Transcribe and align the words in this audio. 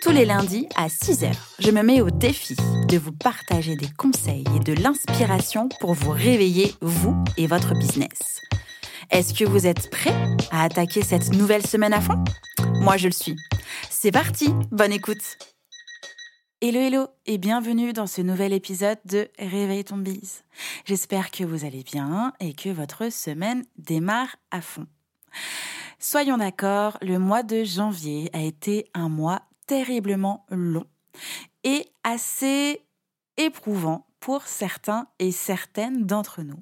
Tous 0.00 0.12
les 0.12 0.24
lundis 0.24 0.66
à 0.76 0.86
6h, 0.86 1.30
je 1.58 1.70
me 1.70 1.82
mets 1.82 2.00
au 2.00 2.08
défi 2.08 2.56
de 2.88 2.96
vous 2.96 3.12
partager 3.12 3.76
des 3.76 3.90
conseils 3.98 4.44
et 4.56 4.60
de 4.60 4.72
l'inspiration 4.72 5.68
pour 5.78 5.92
vous 5.92 6.10
réveiller, 6.10 6.74
vous 6.80 7.22
et 7.36 7.46
votre 7.46 7.74
business. 7.74 8.40
Est-ce 9.10 9.34
que 9.34 9.44
vous 9.44 9.66
êtes 9.66 9.90
prêts 9.90 10.14
à 10.50 10.62
attaquer 10.62 11.02
cette 11.02 11.34
nouvelle 11.34 11.66
semaine 11.66 11.92
à 11.92 12.00
fond? 12.00 12.24
Moi, 12.80 12.96
je 12.96 13.08
le 13.08 13.12
suis. 13.12 13.36
C'est 13.90 14.10
parti, 14.10 14.48
bonne 14.70 14.92
écoute 14.92 15.36
Hello 16.62 16.80
hello 16.80 17.06
et 17.26 17.36
bienvenue 17.36 17.92
dans 17.92 18.06
ce 18.06 18.22
nouvel 18.22 18.54
épisode 18.54 18.98
de 19.04 19.28
Réveille 19.38 19.84
ton 19.84 19.98
bise. 19.98 20.44
J'espère 20.86 21.30
que 21.30 21.44
vous 21.44 21.66
allez 21.66 21.82
bien 21.82 22.32
et 22.40 22.54
que 22.54 22.70
votre 22.70 23.12
semaine 23.12 23.64
démarre 23.76 24.36
à 24.50 24.62
fond. 24.62 24.86
Soyons 25.98 26.38
d'accord, 26.38 26.96
le 27.02 27.18
mois 27.18 27.42
de 27.42 27.64
janvier 27.64 28.30
a 28.32 28.40
été 28.40 28.86
un 28.94 29.10
mois 29.10 29.42
terriblement 29.70 30.46
long 30.50 30.86
et 31.62 31.86
assez 32.02 32.82
éprouvant 33.36 34.04
pour 34.18 34.42
certains 34.42 35.06
et 35.20 35.30
certaines 35.30 36.06
d'entre 36.06 36.42
nous. 36.42 36.60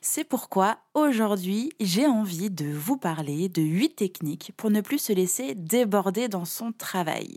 C'est 0.00 0.24
pourquoi 0.24 0.78
aujourd'hui 0.94 1.68
j'ai 1.80 2.06
envie 2.06 2.48
de 2.48 2.64
vous 2.64 2.96
parler 2.96 3.50
de 3.50 3.60
huit 3.60 3.94
techniques 3.94 4.52
pour 4.56 4.70
ne 4.70 4.80
plus 4.80 4.96
se 4.96 5.12
laisser 5.12 5.54
déborder 5.54 6.28
dans 6.28 6.46
son 6.46 6.72
travail. 6.72 7.36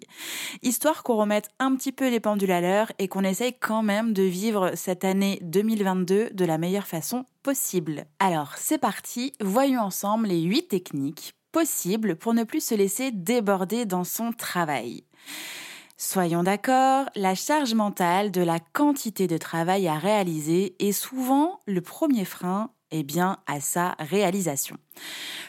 Histoire 0.62 1.04
qu'on 1.04 1.18
remette 1.18 1.50
un 1.60 1.76
petit 1.76 1.92
peu 1.92 2.10
les 2.10 2.22
pendules 2.22 2.54
à 2.54 2.62
l'heure 2.62 2.94
et 2.98 3.10
qu'on 3.10 3.26
essaye 3.26 3.58
quand 3.60 3.84
même 3.84 4.14
de 4.14 4.24
vivre 4.24 4.72
cette 4.76 5.04
année 5.04 5.38
2022 5.42 6.30
de 6.30 6.46
la 6.46 6.58
meilleure 6.58 6.88
façon 6.88 7.26
possible. 7.42 8.06
Alors 8.20 8.54
c'est 8.56 8.78
parti, 8.78 9.34
voyons 9.42 9.82
ensemble 9.82 10.28
les 10.28 10.44
huit 10.44 10.70
techniques 10.70 11.34
possibles 11.54 12.18
pour 12.18 12.34
ne 12.34 12.44
plus 12.44 12.62
se 12.62 12.76
laisser 12.76 13.12
déborder 13.12 13.86
dans 13.86 14.04
son 14.04 14.34
travail. 14.34 15.06
Soyons 15.96 16.44
d'accord, 16.44 17.06
la 17.16 17.36
charge 17.36 17.74
mentale 17.76 18.32
de 18.32 18.42
la 18.42 18.60
quantité 18.60 19.28
de 19.28 19.38
travail 19.38 19.88
à 19.88 19.98
réaliser 19.98 20.76
est 20.80 20.92
souvent 20.92 21.62
le 21.66 21.80
premier 21.80 22.26
frein 22.26 22.72
eh 22.96 23.02
bien, 23.04 23.38
à 23.48 23.60
sa 23.60 23.96
réalisation. 23.98 24.78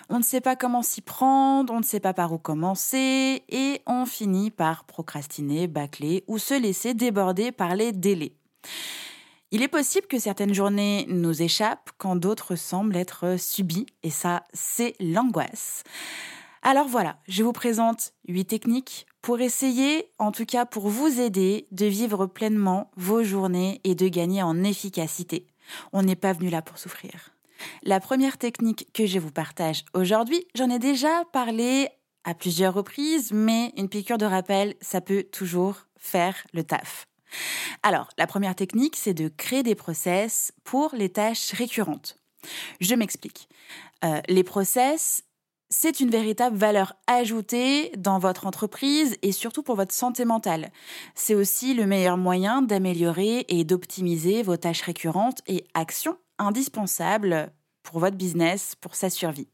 On 0.09 0.19
ne 0.19 0.25
sait 0.25 0.41
pas 0.41 0.57
comment 0.57 0.83
s'y 0.83 1.03
prendre, 1.03 1.73
on 1.75 1.81
ne 1.81 1.85
sait 1.85 2.01
pas 2.01 2.15
par 2.15 2.33
où 2.33 2.39
commencer 2.39 3.43
et 3.49 3.83
on 3.87 4.07
finit 4.07 4.51
par 4.51 4.85
procrastiner, 4.85 5.67
bâcler 5.67 6.25
ou 6.27 6.39
se 6.39 6.55
laisser 6.55 6.95
déborder 6.95 7.53
par 7.53 7.75
les 7.75 7.93
délais. 7.93 8.33
Il 9.55 9.63
est 9.63 9.69
possible 9.69 10.09
que 10.09 10.19
certaines 10.19 10.53
journées 10.53 11.07
nous 11.09 11.41
échappent 11.41 11.93
quand 11.97 12.17
d'autres 12.17 12.57
semblent 12.57 12.97
être 12.97 13.37
subies 13.39 13.87
et 14.03 14.11
ça, 14.11 14.43
c'est 14.53 14.97
l'angoisse. 14.99 15.85
Alors 16.63 16.89
voilà, 16.89 17.19
je 17.29 17.45
vous 17.45 17.53
présente 17.53 18.11
huit 18.27 18.47
techniques 18.47 19.07
pour 19.23 19.41
essayer, 19.41 20.11
en 20.19 20.33
tout 20.33 20.45
cas 20.45 20.67
pour 20.67 20.89
vous 20.89 21.21
aider, 21.21 21.69
de 21.71 21.87
vivre 21.87 22.27
pleinement 22.27 22.91
vos 22.97 23.23
journées 23.23 23.81
et 23.85 23.95
de 23.95 24.09
gagner 24.09 24.43
en 24.43 24.65
efficacité. 24.65 25.47
On 25.93 26.03
n'est 26.03 26.17
pas 26.17 26.33
venu 26.33 26.51
là 26.51 26.61
pour 26.61 26.77
souffrir. 26.77 27.31
La 27.85 28.01
première 28.01 28.39
technique 28.39 28.89
que 28.93 29.07
je 29.07 29.21
vous 29.21 29.31
partage 29.31 29.85
aujourd'hui, 29.95 30.45
j'en 30.57 30.69
ai 30.69 30.81
déjà 30.81 31.25
parlé 31.33 31.91
à 32.25 32.35
plusieurs 32.35 32.75
reprises, 32.75 33.31
mais 33.33 33.73
une 33.77 33.89
piqûre 33.89 34.19
de 34.19 34.27
rappel, 34.27 34.75
ça 34.81 35.01
peut 35.01 35.23
toujours 35.23 35.87
faire 35.97 36.35
le 36.53 36.65
taf. 36.65 37.07
Alors, 37.83 38.09
la 38.19 38.27
première 38.27 38.55
technique, 38.55 38.97
c'est 38.97 39.15
de 39.15 39.29
créer 39.29 39.63
des 39.63 39.75
process 39.75 40.53
pour 40.65 40.95
les 40.95 41.11
tâches 41.11 41.53
récurrentes. 41.53 42.17
Je 42.81 42.95
m'explique. 42.95 43.49
Euh, 44.05 44.21
les 44.29 44.45
process, 44.45 45.25
c'est 45.71 46.01
une 46.01 46.11
véritable 46.11 46.57
valeur 46.57 46.95
ajoutée 47.07 47.91
dans 47.97 48.19
votre 48.19 48.47
entreprise 48.47 49.17
et 49.23 49.33
surtout 49.33 49.63
pour 49.63 49.77
votre 49.77 49.95
santé 49.95 50.25
mentale. 50.25 50.71
C'est 51.15 51.35
aussi 51.35 51.75
le 51.75 51.87
meilleur 51.87 52.17
moyen 52.17 52.63
d'améliorer 52.63 53.45
et 53.49 53.65
d'optimiser 53.65 54.43
vos 54.43 54.57
tâches 54.57 54.83
récurrentes 54.83 55.41
et 55.47 55.67
actions 55.75 56.17
indispensables 56.39 57.53
pour 57.83 57.99
votre 57.99 58.17
business, 58.17 58.75
pour 58.81 58.95
sa 58.95 59.11
survie. 59.11 59.49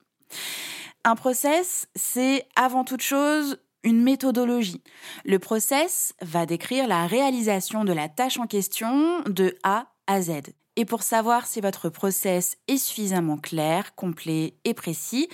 Un 1.05 1.17
process, 1.17 1.89
c'est 1.95 2.47
avant 2.57 2.85
toute 2.85 3.03
chose 3.03 3.59
une 3.83 4.03
méthodologie. 4.03 4.83
Le 5.25 5.39
process 5.39 6.15
va 6.23 6.47
décrire 6.47 6.87
la 6.87 7.07
réalisation 7.07 7.85
de 7.85 7.93
la 7.93 8.09
tâche 8.09 8.39
en 8.39 8.47
question 8.47 9.23
de 9.27 9.55
A 9.63 9.87
à 10.07 10.21
Z. 10.23 10.53
Et 10.77 10.85
pour 10.85 11.03
savoir 11.03 11.47
si 11.47 11.61
votre 11.61 11.89
process 11.89 12.57
est 12.69 12.79
suffisamment 12.79 13.37
clair, 13.37 13.95
complet 13.97 14.55
et 14.65 14.73
précis, 14.73 15.29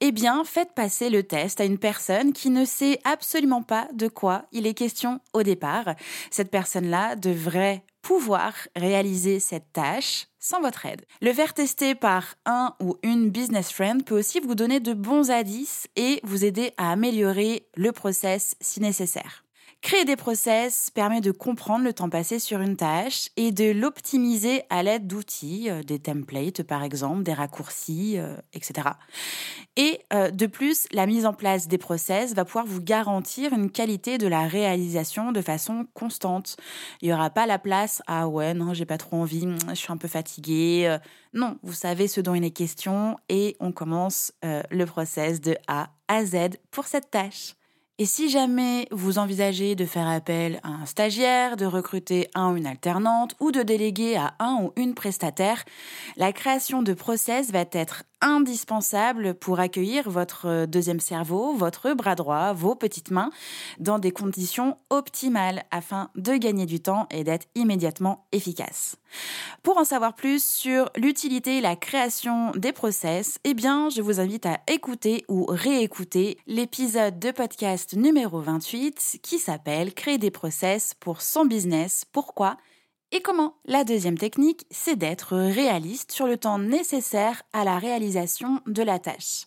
eh 0.00 0.12
bien, 0.12 0.44
faites 0.44 0.74
passer 0.74 1.10
le 1.10 1.22
test 1.22 1.60
à 1.60 1.64
une 1.64 1.78
personne 1.78 2.32
qui 2.32 2.50
ne 2.50 2.64
sait 2.64 3.00
absolument 3.04 3.62
pas 3.62 3.88
de 3.94 4.06
quoi 4.06 4.44
il 4.52 4.66
est 4.66 4.74
question 4.74 5.20
au 5.32 5.42
départ. 5.42 5.94
Cette 6.30 6.50
personne-là 6.50 7.16
devrait 7.16 7.84
pouvoir 8.02 8.52
réaliser 8.76 9.40
cette 9.40 9.72
tâche 9.72 10.26
sans 10.38 10.60
votre 10.60 10.86
aide. 10.86 11.06
Le 11.20 11.32
faire 11.32 11.54
tester 11.54 11.94
par 11.94 12.34
un 12.44 12.74
ou 12.80 12.96
une 13.02 13.30
business 13.30 13.72
friend 13.72 14.04
peut 14.04 14.18
aussi 14.18 14.40
vous 14.40 14.54
donner 14.54 14.80
de 14.80 14.92
bons 14.92 15.30
indices 15.30 15.86
et 15.96 16.20
vous 16.24 16.44
aider 16.44 16.72
à 16.76 16.90
améliorer 16.92 17.66
le 17.76 17.92
process 17.92 18.56
si 18.60 18.80
nécessaire. 18.80 19.41
Créer 19.82 20.04
des 20.04 20.14
process 20.14 20.90
permet 20.90 21.20
de 21.20 21.32
comprendre 21.32 21.84
le 21.84 21.92
temps 21.92 22.08
passé 22.08 22.38
sur 22.38 22.60
une 22.60 22.76
tâche 22.76 23.30
et 23.36 23.50
de 23.50 23.72
l'optimiser 23.72 24.62
à 24.70 24.84
l'aide 24.84 25.08
d'outils, 25.08 25.68
euh, 25.68 25.82
des 25.82 25.98
templates 25.98 26.62
par 26.62 26.84
exemple, 26.84 27.24
des 27.24 27.32
raccourcis, 27.32 28.16
euh, 28.16 28.36
etc. 28.52 28.90
Et 29.74 30.00
euh, 30.12 30.30
de 30.30 30.46
plus, 30.46 30.86
la 30.92 31.06
mise 31.06 31.26
en 31.26 31.32
place 31.32 31.66
des 31.66 31.78
process 31.78 32.32
va 32.32 32.44
pouvoir 32.44 32.64
vous 32.64 32.80
garantir 32.80 33.52
une 33.52 33.72
qualité 33.72 34.18
de 34.18 34.28
la 34.28 34.46
réalisation 34.46 35.32
de 35.32 35.42
façon 35.42 35.88
constante. 35.94 36.56
Il 37.00 37.08
n'y 37.08 37.14
aura 37.14 37.30
pas 37.30 37.46
la 37.46 37.58
place 37.58 38.02
à 38.06 38.28
ouais, 38.28 38.54
non, 38.54 38.74
j'ai 38.74 38.86
pas 38.86 38.98
trop 38.98 39.16
envie, 39.16 39.48
je 39.68 39.74
suis 39.74 39.92
un 39.92 39.96
peu 39.96 40.08
fatiguée. 40.08 40.96
Non, 41.34 41.58
vous 41.64 41.72
savez 41.72 42.06
ce 42.06 42.20
dont 42.20 42.36
il 42.36 42.44
est 42.44 42.52
question 42.52 43.16
et 43.28 43.56
on 43.58 43.72
commence 43.72 44.32
le 44.42 44.84
process 44.84 45.40
de 45.40 45.56
A 45.66 45.90
à 46.06 46.24
Z 46.24 46.58
pour 46.70 46.86
cette 46.86 47.10
tâche. 47.10 47.56
Et 47.98 48.06
si 48.06 48.30
jamais 48.30 48.88
vous 48.90 49.18
envisagez 49.18 49.74
de 49.74 49.84
faire 49.84 50.08
appel 50.08 50.60
à 50.62 50.68
un 50.68 50.86
stagiaire, 50.86 51.56
de 51.56 51.66
recruter 51.66 52.28
un 52.34 52.52
ou 52.52 52.56
une 52.56 52.66
alternante 52.66 53.34
ou 53.38 53.52
de 53.52 53.62
déléguer 53.62 54.16
à 54.16 54.34
un 54.38 54.62
ou 54.62 54.72
une 54.76 54.94
prestataire, 54.94 55.64
la 56.16 56.32
création 56.32 56.82
de 56.82 56.94
process 56.94 57.52
va 57.52 57.64
être 57.70 58.04
indispensable 58.22 59.34
pour 59.34 59.60
accueillir 59.60 60.08
votre 60.08 60.66
deuxième 60.66 61.00
cerveau, 61.00 61.54
votre 61.54 61.92
bras 61.92 62.14
droit, 62.14 62.52
vos 62.52 62.74
petites 62.74 63.10
mains 63.10 63.30
dans 63.78 63.98
des 63.98 64.12
conditions 64.12 64.78
optimales 64.90 65.64
afin 65.70 66.08
de 66.14 66.34
gagner 66.36 66.64
du 66.64 66.80
temps 66.80 67.06
et 67.10 67.24
d'être 67.24 67.48
immédiatement 67.54 68.26
efficace. 68.32 68.96
Pour 69.62 69.76
en 69.76 69.84
savoir 69.84 70.14
plus 70.14 70.42
sur 70.42 70.90
l'utilité 70.96 71.58
et 71.58 71.60
la 71.60 71.76
création 71.76 72.52
des 72.52 72.72
process, 72.72 73.38
eh 73.44 73.54
bien, 73.54 73.90
je 73.90 74.00
vous 74.00 74.20
invite 74.20 74.46
à 74.46 74.60
écouter 74.68 75.24
ou 75.28 75.44
réécouter 75.48 76.38
l'épisode 76.46 77.18
de 77.18 77.30
podcast 77.30 77.94
numéro 77.94 78.40
28 78.40 79.18
qui 79.22 79.38
s'appelle 79.38 79.92
Créer 79.92 80.18
des 80.18 80.30
process 80.30 80.94
pour 80.94 81.20
son 81.20 81.44
business. 81.44 82.04
Pourquoi? 82.12 82.56
Et 83.14 83.20
comment 83.20 83.54
La 83.66 83.84
deuxième 83.84 84.16
technique, 84.16 84.64
c'est 84.70 84.96
d'être 84.96 85.36
réaliste 85.36 86.12
sur 86.12 86.26
le 86.26 86.38
temps 86.38 86.58
nécessaire 86.58 87.42
à 87.52 87.62
la 87.62 87.78
réalisation 87.78 88.60
de 88.66 88.82
la 88.82 88.98
tâche. 88.98 89.44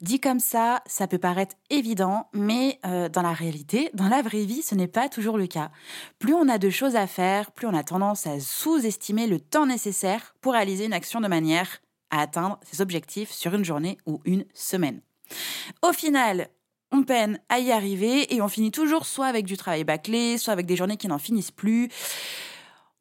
Dit 0.00 0.20
comme 0.20 0.40
ça, 0.40 0.82
ça 0.86 1.06
peut 1.06 1.18
paraître 1.18 1.54
évident, 1.68 2.28
mais 2.32 2.80
euh, 2.86 3.10
dans 3.10 3.20
la 3.20 3.34
réalité, 3.34 3.90
dans 3.94 4.08
la 4.08 4.22
vraie 4.22 4.44
vie, 4.44 4.62
ce 4.62 4.74
n'est 4.74 4.88
pas 4.88 5.10
toujours 5.10 5.36
le 5.36 5.46
cas. 5.46 5.70
Plus 6.18 6.32
on 6.32 6.48
a 6.48 6.56
de 6.56 6.70
choses 6.70 6.96
à 6.96 7.06
faire, 7.06 7.52
plus 7.52 7.66
on 7.66 7.74
a 7.74 7.84
tendance 7.84 8.26
à 8.26 8.40
sous-estimer 8.40 9.26
le 9.26 9.38
temps 9.38 9.66
nécessaire 9.66 10.34
pour 10.40 10.54
réaliser 10.54 10.86
une 10.86 10.94
action 10.94 11.20
de 11.20 11.28
manière 11.28 11.82
à 12.10 12.22
atteindre 12.22 12.58
ses 12.62 12.80
objectifs 12.80 13.30
sur 13.30 13.54
une 13.54 13.66
journée 13.66 13.98
ou 14.06 14.22
une 14.24 14.46
semaine. 14.54 15.02
Au 15.82 15.92
final, 15.92 16.48
on 16.90 17.02
peine 17.02 17.38
à 17.50 17.58
y 17.58 17.70
arriver 17.70 18.34
et 18.34 18.40
on 18.40 18.48
finit 18.48 18.70
toujours 18.70 19.04
soit 19.04 19.26
avec 19.26 19.44
du 19.44 19.58
travail 19.58 19.84
bâclé, 19.84 20.38
soit 20.38 20.54
avec 20.54 20.64
des 20.64 20.76
journées 20.76 20.96
qui 20.96 21.08
n'en 21.08 21.18
finissent 21.18 21.50
plus 21.50 21.90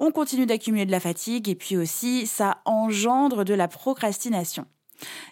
on 0.06 0.12
continue 0.12 0.46
d'accumuler 0.46 0.86
de 0.86 0.92
la 0.92 1.00
fatigue 1.00 1.48
et 1.48 1.56
puis 1.56 1.78
aussi 1.78 2.28
ça 2.28 2.62
engendre 2.66 3.46
de 3.46 3.54
la 3.54 3.70
procrastination. 3.70 4.66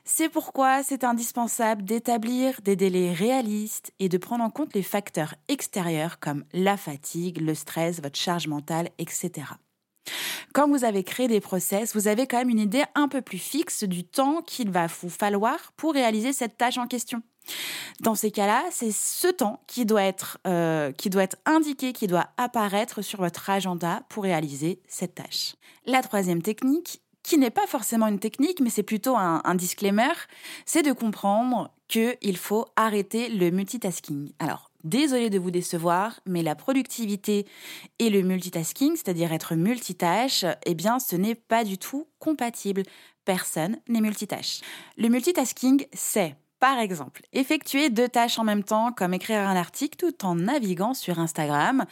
C'est 0.05 0.29
pourquoi 0.29 0.81
c'est 0.81 1.03
indispensable 1.03 1.83
d'établir 1.83 2.61
des 2.61 2.77
délais 2.77 3.11
réalistes 3.11 3.91
et 3.99 4.07
de 4.07 4.17
prendre 4.17 4.45
en 4.45 4.49
compte 4.49 4.73
les 4.73 4.81
facteurs 4.81 5.35
extérieurs 5.49 6.19
comme 6.19 6.45
la 6.53 6.77
fatigue, 6.77 7.41
le 7.41 7.53
stress, 7.53 8.01
votre 8.01 8.17
charge 8.17 8.47
mentale, 8.47 8.89
etc. 8.97 9.31
Quand 10.53 10.69
vous 10.69 10.85
avez 10.85 11.03
créé 11.03 11.27
des 11.27 11.41
process, 11.41 11.93
vous 11.93 12.07
avez 12.07 12.25
quand 12.25 12.37
même 12.37 12.49
une 12.49 12.59
idée 12.59 12.83
un 12.95 13.09
peu 13.09 13.21
plus 13.21 13.39
fixe 13.39 13.83
du 13.83 14.05
temps 14.05 14.41
qu'il 14.41 14.71
va 14.71 14.87
vous 14.87 15.09
falloir 15.09 15.73
pour 15.75 15.93
réaliser 15.93 16.31
cette 16.31 16.57
tâche 16.57 16.77
en 16.77 16.87
question. 16.87 17.21
Dans 17.99 18.15
ces 18.15 18.31
cas-là, 18.31 18.63
c'est 18.71 18.91
ce 18.91 19.27
temps 19.27 19.61
qui 19.67 19.85
doit 19.85 20.03
être 20.03 20.39
euh, 20.47 20.91
qui 20.91 21.09
doit 21.09 21.23
être 21.23 21.37
indiqué, 21.45 21.93
qui 21.93 22.07
doit 22.07 22.29
apparaître 22.37 23.01
sur 23.01 23.19
votre 23.19 23.49
agenda 23.49 24.03
pour 24.09 24.23
réaliser 24.23 24.81
cette 24.87 25.15
tâche. 25.15 25.55
La 25.85 26.01
troisième 26.01 26.41
technique, 26.41 27.01
qui 27.23 27.37
n'est 27.37 27.51
pas 27.51 27.67
forcément 27.67 28.07
une 28.07 28.19
technique, 28.19 28.59
mais 28.59 28.69
c'est 28.69 28.83
plutôt 28.83 29.15
un, 29.15 29.41
un 29.43 29.55
disclaimer, 29.55 30.13
c'est 30.65 30.83
de 30.83 30.91
comprendre 30.91 31.71
qu'il 31.87 32.37
faut 32.37 32.65
arrêter 32.75 33.29
le 33.29 33.51
multitasking. 33.51 34.31
Alors, 34.39 34.71
désolé 34.83 35.29
de 35.29 35.37
vous 35.37 35.51
décevoir, 35.51 36.19
mais 36.25 36.41
la 36.41 36.55
productivité 36.55 37.45
et 37.99 38.09
le 38.09 38.21
multitasking, 38.21 38.95
c'est-à-dire 38.95 39.33
être 39.33 39.55
multitâche, 39.55 40.45
eh 40.65 40.73
bien, 40.73 40.99
ce 40.99 41.15
n'est 41.15 41.35
pas 41.35 41.63
du 41.63 41.77
tout 41.77 42.07
compatible. 42.19 42.83
Personne 43.25 43.77
n'est 43.87 44.01
multitâche. 44.01 44.61
Le 44.97 45.09
multitasking, 45.09 45.85
c'est 45.93 46.35
par 46.61 46.77
exemple, 46.77 47.23
effectuer 47.33 47.89
deux 47.89 48.07
tâches 48.07 48.37
en 48.37 48.43
même 48.43 48.63
temps, 48.63 48.91
comme 48.91 49.15
écrire 49.15 49.39
un 49.39 49.55
article 49.55 49.97
tout 49.97 50.23
en 50.23 50.35
naviguant 50.35 50.93
sur 50.93 51.17
Instagram, 51.17 51.85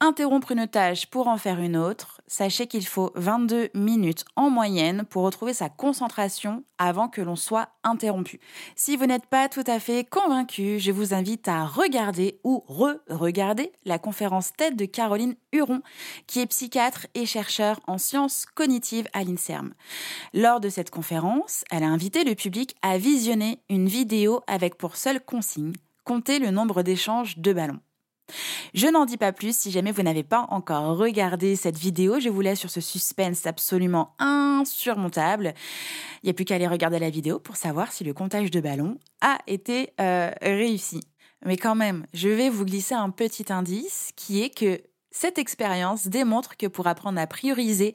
interrompre 0.00 0.52
une 0.52 0.66
tâche 0.66 1.08
pour 1.08 1.28
en 1.28 1.36
faire 1.36 1.60
une 1.60 1.76
autre, 1.76 2.22
sachez 2.26 2.66
qu'il 2.66 2.86
faut 2.86 3.12
22 3.16 3.68
minutes 3.74 4.24
en 4.34 4.48
moyenne 4.48 5.04
pour 5.10 5.24
retrouver 5.24 5.52
sa 5.52 5.68
concentration 5.68 6.64
avant 6.78 7.08
que 7.08 7.20
l'on 7.20 7.36
soit 7.36 7.68
interrompu. 7.84 8.40
Si 8.76 8.96
vous 8.96 9.04
n'êtes 9.04 9.26
pas 9.26 9.50
tout 9.50 9.62
à 9.66 9.78
fait 9.78 10.08
convaincu, 10.08 10.78
je 10.78 10.90
vous 10.90 11.12
invite 11.12 11.46
à 11.46 11.66
regarder 11.66 12.40
ou 12.44 12.64
re-regarder 12.66 13.72
la 13.84 13.98
conférence 13.98 14.54
TED 14.54 14.74
de 14.74 14.86
Caroline 14.86 15.36
Huron, 15.52 15.82
qui 16.26 16.40
est 16.40 16.46
psychiatre 16.46 17.06
et 17.14 17.26
chercheur 17.26 17.78
en 17.86 17.98
sciences 17.98 18.46
cognitives 18.54 19.06
à 19.12 19.22
l'INSERM. 19.22 19.74
Lors 20.32 20.60
de 20.60 20.70
cette 20.70 20.90
conférence, 20.90 21.64
elle 21.70 21.84
a 21.84 21.88
invité 21.88 22.24
le 22.24 22.34
public 22.34 22.74
à 22.80 22.96
visionner 22.96 23.60
une 23.68 23.86
vidéo 23.86 24.13
avec 24.46 24.76
pour 24.76 24.96
seule 24.96 25.20
consigne 25.20 25.72
compter 26.04 26.38
le 26.38 26.50
nombre 26.50 26.82
d'échanges 26.82 27.38
de 27.38 27.52
ballons. 27.52 27.80
Je 28.72 28.86
n'en 28.86 29.04
dis 29.04 29.16
pas 29.16 29.32
plus 29.32 29.56
si 29.56 29.70
jamais 29.70 29.92
vous 29.92 30.02
n'avez 30.02 30.22
pas 30.22 30.46
encore 30.50 30.96
regardé 30.96 31.56
cette 31.56 31.76
vidéo. 31.76 32.20
Je 32.20 32.28
vous 32.28 32.40
laisse 32.40 32.58
sur 32.58 32.70
ce 32.70 32.80
suspense 32.80 33.46
absolument 33.46 34.14
insurmontable. 34.18 35.54
Il 36.22 36.26
n'y 36.26 36.30
a 36.30 36.34
plus 36.34 36.44
qu'à 36.44 36.54
aller 36.54 36.66
regarder 36.66 36.98
la 36.98 37.10
vidéo 37.10 37.38
pour 37.38 37.56
savoir 37.56 37.92
si 37.92 38.04
le 38.04 38.14
comptage 38.14 38.50
de 38.50 38.60
ballons 38.60 38.98
a 39.20 39.38
été 39.46 39.92
euh, 40.00 40.30
réussi. 40.40 41.00
Mais 41.44 41.56
quand 41.56 41.74
même, 41.74 42.06
je 42.14 42.28
vais 42.28 42.48
vous 42.48 42.64
glisser 42.64 42.94
un 42.94 43.10
petit 43.10 43.52
indice 43.52 44.10
qui 44.16 44.42
est 44.42 44.50
que 44.50 44.80
cette 45.10 45.38
expérience 45.38 46.08
démontre 46.08 46.56
que 46.56 46.66
pour 46.66 46.86
apprendre 46.86 47.20
à 47.20 47.26
prioriser, 47.26 47.94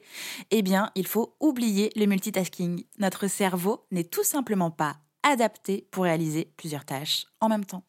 eh 0.50 0.62
bien, 0.62 0.90
il 0.94 1.06
faut 1.06 1.34
oublier 1.40 1.90
le 1.96 2.06
multitasking. 2.06 2.84
Notre 2.98 3.26
cerveau 3.26 3.84
n'est 3.90 4.04
tout 4.04 4.24
simplement 4.24 4.70
pas 4.70 4.96
adapté 5.22 5.86
pour 5.90 6.04
réaliser 6.04 6.50
plusieurs 6.56 6.84
tâches 6.84 7.26
en 7.40 7.48
même 7.48 7.64
temps. 7.64 7.84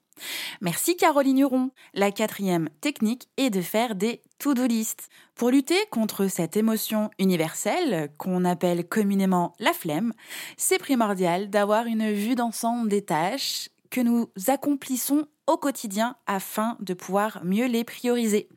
Merci 0.60 0.96
Caroline 0.96 1.40
Huron. 1.40 1.72
La 1.94 2.12
quatrième 2.12 2.70
technique 2.82 3.30
est 3.38 3.50
de 3.50 3.62
faire 3.62 3.96
des 3.96 4.22
to-do 4.40 4.66
list. 4.66 5.10
Pour 5.36 5.50
lutter 5.50 5.78
contre 5.90 6.28
cette 6.28 6.58
émotion 6.58 7.10
universelle 7.18 8.12
qu'on 8.18 8.46
appelle 8.46 8.88
communément 8.88 9.54
la 9.60 9.74
flemme, 9.74 10.14
c'est 10.58 10.78
primordial 10.78 11.50
d'avoir 11.50 11.86
une 11.86 12.12
vue 12.12 12.36
d'ensemble 12.36 12.90
des 12.90 13.04
tâches 13.04 13.70
que 13.90 14.02
nous 14.02 14.30
accomplissons 14.48 15.28
au 15.48 15.58
quotidien 15.58 16.16
afin 16.28 16.78
de 16.80 16.94
pouvoir 16.94 17.42
mieux 17.44 17.66
les 17.66 17.84
prioriser. 17.84 18.48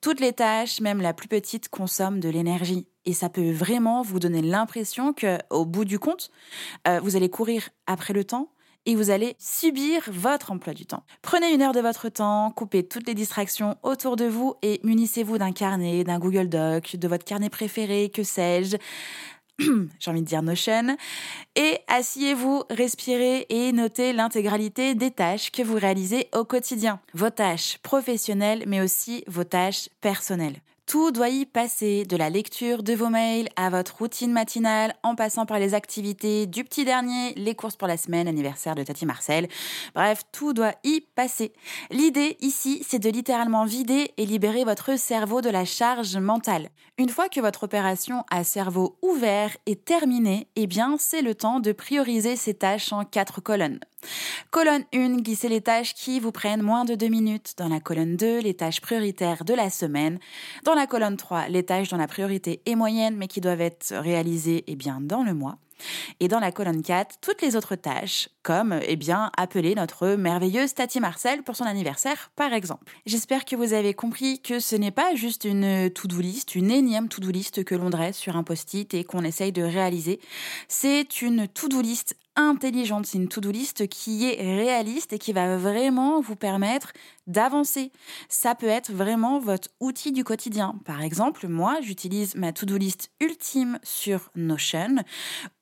Toutes 0.00 0.20
les 0.20 0.32
tâches, 0.34 0.80
même 0.80 1.00
la 1.00 1.14
plus 1.14 1.28
petite, 1.28 1.68
consomment 1.68 2.20
de 2.20 2.28
l'énergie 2.28 2.86
et 3.08 3.14
ça 3.14 3.30
peut 3.30 3.50
vraiment 3.50 4.02
vous 4.02 4.18
donner 4.18 4.42
l'impression 4.42 5.14
que 5.14 5.38
au 5.48 5.64
bout 5.64 5.86
du 5.86 5.98
compte, 5.98 6.30
euh, 6.86 7.00
vous 7.02 7.16
allez 7.16 7.30
courir 7.30 7.70
après 7.86 8.12
le 8.12 8.22
temps 8.22 8.50
et 8.84 8.94
vous 8.96 9.08
allez 9.08 9.34
subir 9.38 10.02
votre 10.12 10.52
emploi 10.52 10.74
du 10.74 10.84
temps. 10.84 11.04
Prenez 11.22 11.54
une 11.54 11.62
heure 11.62 11.72
de 11.72 11.80
votre 11.80 12.10
temps, 12.10 12.50
coupez 12.50 12.86
toutes 12.86 13.06
les 13.06 13.14
distractions 13.14 13.78
autour 13.82 14.16
de 14.16 14.26
vous 14.26 14.56
et 14.60 14.78
munissez-vous 14.84 15.38
d'un 15.38 15.52
carnet, 15.52 16.04
d'un 16.04 16.18
Google 16.18 16.50
Doc, 16.50 16.96
de 16.96 17.08
votre 17.08 17.24
carnet 17.24 17.48
préféré, 17.48 18.10
que 18.10 18.22
sais-je. 18.22 18.76
j'ai 19.98 20.10
envie 20.10 20.20
de 20.20 20.26
dire 20.26 20.42
Notion, 20.42 20.98
et 21.56 21.78
asseyez-vous, 21.88 22.64
respirez 22.68 23.46
et 23.48 23.72
notez 23.72 24.12
l'intégralité 24.12 24.94
des 24.94 25.12
tâches 25.12 25.50
que 25.50 25.62
vous 25.62 25.76
réalisez 25.76 26.28
au 26.34 26.44
quotidien. 26.44 27.00
Vos 27.14 27.30
tâches 27.30 27.78
professionnelles, 27.78 28.64
mais 28.66 28.82
aussi 28.82 29.24
vos 29.26 29.44
tâches 29.44 29.88
personnelles. 30.02 30.60
Tout 30.88 31.10
doit 31.10 31.28
y 31.28 31.44
passer, 31.44 32.06
de 32.06 32.16
la 32.16 32.30
lecture 32.30 32.82
de 32.82 32.94
vos 32.94 33.10
mails 33.10 33.50
à 33.56 33.68
votre 33.68 33.98
routine 33.98 34.32
matinale, 34.32 34.94
en 35.02 35.16
passant 35.16 35.44
par 35.44 35.58
les 35.58 35.74
activités 35.74 36.46
du 36.46 36.64
petit 36.64 36.86
dernier, 36.86 37.34
les 37.34 37.54
courses 37.54 37.76
pour 37.76 37.86
la 37.86 37.98
semaine, 37.98 38.26
anniversaire 38.26 38.74
de 38.74 38.82
Tati 38.82 39.04
Marcel. 39.04 39.48
Bref, 39.94 40.22
tout 40.32 40.54
doit 40.54 40.72
y 40.84 41.02
passer. 41.14 41.52
L'idée 41.90 42.38
ici, 42.40 42.82
c'est 42.88 43.00
de 43.00 43.10
littéralement 43.10 43.66
vider 43.66 44.12
et 44.16 44.24
libérer 44.24 44.64
votre 44.64 44.98
cerveau 44.98 45.42
de 45.42 45.50
la 45.50 45.66
charge 45.66 46.16
mentale. 46.16 46.70
Une 46.96 47.10
fois 47.10 47.28
que 47.28 47.40
votre 47.42 47.64
opération 47.64 48.24
à 48.30 48.42
cerveau 48.42 48.96
ouvert 49.02 49.54
est 49.66 49.84
terminée, 49.84 50.48
eh 50.56 50.66
bien, 50.66 50.96
c'est 50.98 51.20
le 51.20 51.34
temps 51.34 51.60
de 51.60 51.72
prioriser 51.72 52.34
ces 52.34 52.54
tâches 52.54 52.94
en 52.94 53.04
quatre 53.04 53.42
colonnes. 53.42 53.80
Colonne 54.50 54.84
1, 54.94 55.18
glissez 55.18 55.48
les 55.48 55.60
tâches 55.60 55.94
qui 55.94 56.20
vous 56.20 56.32
prennent 56.32 56.62
moins 56.62 56.84
de 56.84 56.94
2 56.94 57.08
minutes. 57.08 57.54
Dans 57.58 57.68
la 57.68 57.80
colonne 57.80 58.16
2, 58.16 58.40
les 58.40 58.54
tâches 58.54 58.80
prioritaires 58.80 59.44
de 59.44 59.54
la 59.54 59.70
semaine. 59.70 60.18
Dans 60.64 60.74
la 60.74 60.86
colonne 60.86 61.16
3, 61.16 61.48
les 61.48 61.64
tâches 61.64 61.88
dont 61.88 61.96
la 61.96 62.06
priorité 62.06 62.62
est 62.64 62.74
moyenne 62.74 63.16
mais 63.16 63.28
qui 63.28 63.40
doivent 63.40 63.60
être 63.60 63.94
réalisées 63.94 64.64
eh 64.66 64.76
bien, 64.76 65.00
dans 65.00 65.22
le 65.22 65.34
mois. 65.34 65.58
Et 66.20 66.28
dans 66.28 66.40
la 66.40 66.52
colonne 66.52 66.82
4, 66.82 67.16
toutes 67.20 67.42
les 67.42 67.56
autres 67.56 67.76
tâches, 67.76 68.28
comme 68.42 68.80
eh 68.82 68.96
bien 68.96 69.30
appeler 69.36 69.74
notre 69.74 70.08
merveilleuse 70.08 70.74
Tati 70.74 71.00
Marcel 71.00 71.42
pour 71.42 71.56
son 71.56 71.64
anniversaire, 71.64 72.30
par 72.36 72.52
exemple. 72.52 72.92
J'espère 73.06 73.44
que 73.44 73.56
vous 73.56 73.72
avez 73.72 73.94
compris 73.94 74.40
que 74.40 74.60
ce 74.60 74.76
n'est 74.76 74.90
pas 74.90 75.14
juste 75.14 75.44
une 75.44 75.90
to-do 75.90 76.20
list, 76.20 76.54
une 76.54 76.70
énième 76.70 77.08
to-do 77.08 77.30
list 77.30 77.64
que 77.64 77.74
l'on 77.74 77.90
dresse 77.90 78.16
sur 78.16 78.36
un 78.36 78.42
post-it 78.42 78.92
et 78.94 79.04
qu'on 79.04 79.24
essaye 79.24 79.52
de 79.52 79.62
réaliser. 79.62 80.20
C'est 80.68 81.22
une 81.22 81.48
to-do 81.48 81.80
list 81.80 82.16
intelligente, 82.38 83.06
c'est 83.06 83.18
une 83.18 83.28
to-do 83.28 83.50
list 83.50 83.88
qui 83.88 84.26
est 84.26 84.40
réaliste 84.40 85.12
et 85.12 85.18
qui 85.18 85.32
va 85.32 85.56
vraiment 85.56 86.20
vous 86.20 86.36
permettre 86.36 86.92
d'avancer. 87.28 87.92
Ça 88.28 88.54
peut 88.54 88.66
être 88.66 88.90
vraiment 88.90 89.38
votre 89.38 89.68
outil 89.78 90.10
du 90.10 90.24
quotidien. 90.24 90.74
Par 90.84 91.02
exemple, 91.02 91.46
moi, 91.46 91.78
j'utilise 91.80 92.34
ma 92.34 92.52
to-do 92.52 92.76
list 92.76 93.10
ultime 93.20 93.78
sur 93.82 94.30
Notion 94.34 94.96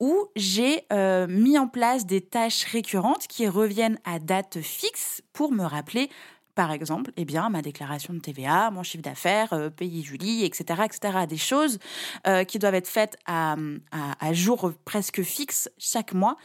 où 0.00 0.28
j'ai 0.36 0.84
euh, 0.92 1.26
mis 1.28 1.58
en 1.58 1.68
place 1.68 2.06
des 2.06 2.20
tâches 2.20 2.64
récurrentes 2.64 3.26
qui 3.26 3.48
reviennent 3.48 3.98
à 4.04 4.18
date 4.18 4.60
fixe 4.60 5.22
pour 5.32 5.52
me 5.52 5.64
rappeler 5.64 6.08
par 6.54 6.72
exemple, 6.72 7.12
eh 7.18 7.26
bien, 7.26 7.50
ma 7.50 7.60
déclaration 7.60 8.14
de 8.14 8.18
TVA, 8.18 8.70
mon 8.70 8.82
chiffre 8.82 9.02
d'affaires, 9.02 9.52
euh, 9.52 9.68
pays 9.68 10.02
Julie, 10.02 10.42
etc., 10.42 10.84
etc. 10.86 11.26
Des 11.28 11.36
choses 11.36 11.78
euh, 12.26 12.44
qui 12.44 12.58
doivent 12.58 12.74
être 12.74 12.88
faites 12.88 13.18
à, 13.26 13.56
jour 14.32 14.72
presque 14.86 15.22
fixe 15.22 15.68
chaque 15.76 16.14
mois 16.14 16.38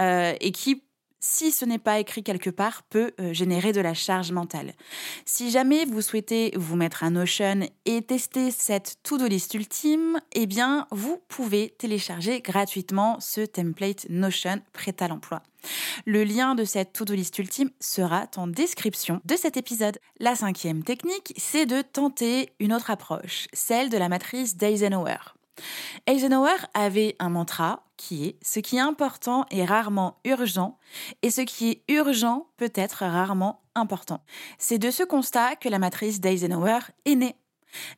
et 0.00 0.52
qui 0.52 0.82
si 1.20 1.50
ce 1.50 1.64
n'est 1.64 1.78
pas 1.78 1.98
écrit 1.98 2.22
quelque 2.22 2.50
part, 2.50 2.82
peut 2.84 3.12
générer 3.32 3.72
de 3.72 3.80
la 3.80 3.94
charge 3.94 4.32
mentale. 4.32 4.72
Si 5.24 5.50
jamais 5.50 5.84
vous 5.84 6.02
souhaitez 6.02 6.52
vous 6.56 6.76
mettre 6.76 7.04
à 7.04 7.10
Notion 7.10 7.60
et 7.84 8.02
tester 8.02 8.50
cette 8.50 8.96
to-do 9.02 9.26
list 9.26 9.54
ultime, 9.54 10.20
eh 10.32 10.46
bien, 10.46 10.86
vous 10.90 11.20
pouvez 11.28 11.74
télécharger 11.78 12.40
gratuitement 12.40 13.18
ce 13.20 13.40
template 13.40 14.06
Notion 14.08 14.60
prêt 14.72 14.94
à 15.00 15.08
l'emploi. 15.08 15.42
Le 16.06 16.24
lien 16.24 16.54
de 16.54 16.64
cette 16.64 16.92
to-do 16.92 17.14
list 17.14 17.38
ultime 17.38 17.70
sera 17.80 18.26
en 18.36 18.46
description 18.46 19.20
de 19.24 19.36
cet 19.36 19.56
épisode. 19.56 19.98
La 20.20 20.34
cinquième 20.36 20.82
technique, 20.84 21.34
c'est 21.36 21.66
de 21.66 21.82
tenter 21.82 22.50
une 22.60 22.72
autre 22.72 22.90
approche, 22.90 23.48
celle 23.52 23.90
de 23.90 23.98
la 23.98 24.08
matrice 24.08 24.56
d'Eisenhower. 24.56 25.37
Eisenhower 26.06 26.56
avait 26.74 27.16
un 27.18 27.28
mantra 27.28 27.84
qui 27.96 28.26
est 28.26 28.36
ce 28.42 28.60
qui 28.60 28.76
est 28.76 28.80
important 28.80 29.44
est 29.50 29.64
rarement 29.64 30.18
urgent 30.24 30.78
et 31.22 31.30
ce 31.30 31.40
qui 31.40 31.70
est 31.70 31.82
urgent 31.88 32.46
peut 32.56 32.72
être 32.74 33.04
rarement 33.04 33.60
important. 33.74 34.22
C'est 34.58 34.78
de 34.78 34.90
ce 34.90 35.02
constat 35.02 35.56
que 35.56 35.68
la 35.68 35.78
matrice 35.78 36.20
d'Eisenhower 36.20 36.80
est 37.04 37.14
née. 37.14 37.36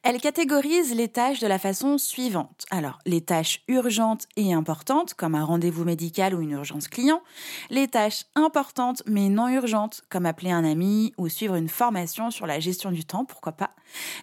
Elle 0.02 0.20
catégorise 0.20 0.94
les 0.94 1.08
tâches 1.08 1.40
de 1.40 1.46
la 1.46 1.58
façon 1.58 1.98
suivante. 1.98 2.64
Alors, 2.70 2.98
les 3.06 3.20
tâches 3.20 3.62
urgentes 3.68 4.26
et 4.36 4.52
importantes, 4.52 5.14
comme 5.14 5.34
un 5.34 5.44
rendez-vous 5.44 5.84
médical 5.84 6.34
ou 6.34 6.40
une 6.40 6.52
urgence 6.52 6.88
client. 6.88 7.22
Les 7.70 7.88
tâches 7.88 8.24
importantes 8.34 9.02
mais 9.06 9.28
non 9.28 9.48
urgentes, 9.48 10.02
comme 10.08 10.26
appeler 10.26 10.50
un 10.50 10.64
ami 10.64 11.12
ou 11.18 11.28
suivre 11.28 11.54
une 11.54 11.68
formation 11.68 12.30
sur 12.30 12.46
la 12.46 12.60
gestion 12.60 12.90
du 12.90 13.04
temps, 13.04 13.24
pourquoi 13.24 13.52
pas. 13.52 13.70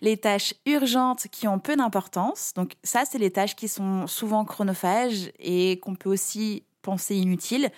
Les 0.01 0.18
tâches 0.18 0.54
urgentes 0.66 1.27
qui 1.32 1.48
ont 1.48 1.60
peu 1.60 1.75
d'importance. 1.75 2.54
Donc, 2.56 2.74
ça, 2.84 3.04
c'est 3.10 3.18
les 3.18 3.32
tâches 3.32 3.56
qui 3.56 3.68
sont 3.68 4.08
souvent 4.08 4.46
chronophages 4.46 5.32
et 5.39 5.80
qu'on 5.80 5.96
peut 5.96 6.10
aussi 6.10 6.63
pensées 6.88 7.17
inutiles, 7.17 7.70